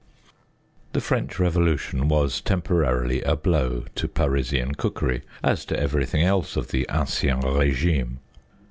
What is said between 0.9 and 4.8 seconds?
The French Revolution was temporarily a blow to Parisian